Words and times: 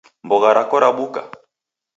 Mbogha 0.25 0.49
rako 0.57 0.75
rabuka? 0.83 1.21